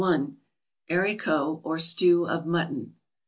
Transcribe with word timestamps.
=Haricot 0.89 1.61
or 1.63 1.77
Stew 1.77 2.27
of 2.27 2.43
Mutton. 2.47 2.95